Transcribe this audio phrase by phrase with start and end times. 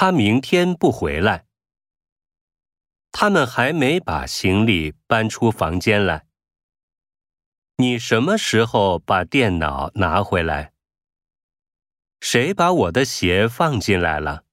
[0.00, 1.46] 他明天不回来。
[3.10, 6.28] 他们还没把行李搬出房间来。
[7.78, 10.72] 你什么时候把电脑拿回来？
[12.20, 14.44] 谁把我的鞋放进来了？